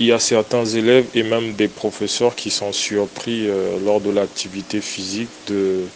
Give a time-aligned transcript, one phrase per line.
[0.00, 4.10] il y a certains élèves et même des professeurs qui sont surpris euh, lors de
[4.10, 5.94] l'activité physique de,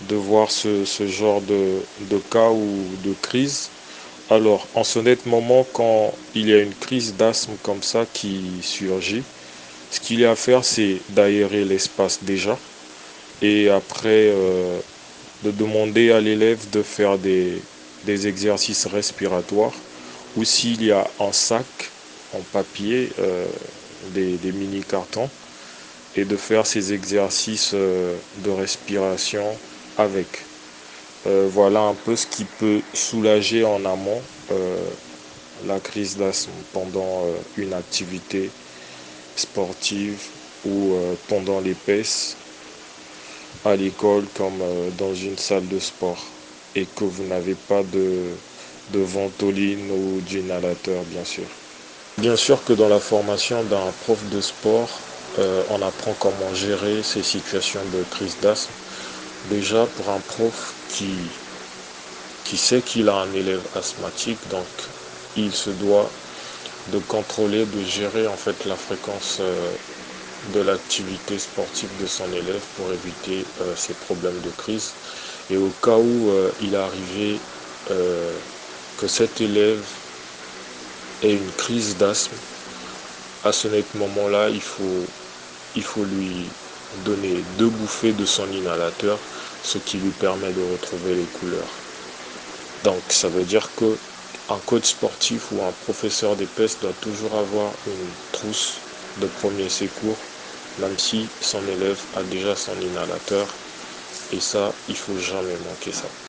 [0.00, 3.74] de voir ce, genre de, de, cas ou de crise.
[4.28, 8.62] Alors, en ce net moment, quand il y a une crise d'asthme comme ça qui
[8.62, 9.28] surgit,
[9.90, 12.62] ce qu'il y a à faire, c'est d'aérer l'espace déjà
[13.42, 14.82] et après euh,
[15.42, 17.68] de demander à l'élève de faire des,
[18.02, 19.84] des exercices respiratoires
[20.34, 21.95] ou s'il y a un sac
[22.36, 23.46] en papier euh,
[24.14, 25.30] des, mini-cartons
[26.14, 29.44] et de faire ces exercices euh, de respiration
[29.96, 30.26] avec.
[31.26, 34.22] Euh, voilà un peu ce qui peut soulager en amont
[35.66, 37.24] la crise d'asthme pendant
[37.56, 38.50] une activité
[39.34, 40.20] sportive
[40.64, 40.94] ou
[41.26, 42.36] pendant l'épaisse
[43.64, 44.62] à l'école comme
[44.96, 46.22] dans une salle de sport
[46.76, 48.36] et que vous n'avez pas de,
[48.92, 51.65] de ventoline ou d'inhalateur bien sûr.
[52.18, 57.02] Bien sûr que dans la formation d'un prof de sport, euh, on apprend comment gérer
[57.02, 58.74] ces situations de crise d'asthme.
[59.44, 61.42] Déjà pour un prof qui,
[62.44, 64.68] qui sait qu'il a un élève asthmatique, donc
[65.34, 66.14] il se doit
[66.86, 69.76] de contrôler, de gérer en fait la fréquence euh,
[70.44, 74.96] de l'activité sportive de son élève pour éviter euh, ces problèmes de crise.
[75.50, 77.46] Et au cas où il est arrivé
[78.96, 79.86] que cet élève
[81.20, 82.42] ait une crise d'asthme,
[83.42, 85.16] à ce moment-là, il faut,
[85.74, 86.58] il faut lui
[86.92, 89.28] donner deux bouffées de son inhalateur,
[89.62, 91.86] ce qui lui permet de retrouver les couleurs.
[92.82, 94.02] Donc ça veut dire que
[94.48, 100.30] un coach sportif ou un professeur d'épaisse doit toujours avoir une trousse de premier secours,
[100.78, 103.62] même si son élève a déjà son inhalateur.
[104.30, 106.16] Et ça, il faut jamais manquer ça.